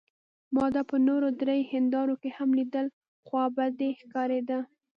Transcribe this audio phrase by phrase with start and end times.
[0.53, 2.87] ما دا په نورو درې هندارو کې هم لیدل،
[3.25, 4.59] خوابدې ښکارېده.